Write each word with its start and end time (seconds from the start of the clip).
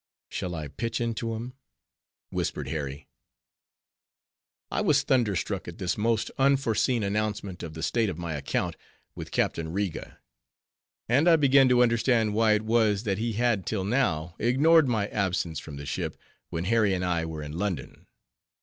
"Shall 0.29 0.55
I 0.55 0.67
pitch 0.67 0.99
into 0.99 1.35
him?" 1.35 1.53
whispered 2.31 2.69
Harry. 2.69 3.07
I 4.71 4.81
was 4.81 5.03
thunderstruck 5.03 5.67
at 5.67 5.77
this 5.77 5.95
most 5.95 6.31
unforeseen 6.39 7.03
announcement 7.03 7.61
of 7.61 7.75
the 7.75 7.83
state 7.83 8.09
of 8.09 8.17
my 8.17 8.33
account 8.33 8.75
with 9.13 9.29
Captain 9.29 9.71
Riga; 9.71 10.17
and 11.07 11.29
I 11.29 11.35
began 11.35 11.69
to 11.69 11.83
understand 11.83 12.33
why 12.33 12.53
it 12.53 12.63
was 12.65 13.03
that 13.03 13.19
he 13.19 13.33
had 13.33 13.67
till 13.67 13.83
now 13.83 14.35
ignored 14.39 14.87
my 14.87 15.07
absence 15.09 15.59
from 15.59 15.77
the 15.77 15.85
ship, 15.85 16.17
when 16.49 16.63
Harry 16.63 16.95
and 16.95 17.05
I 17.05 17.23
were 17.25 17.43
in 17.43 17.51
London. 17.51 18.07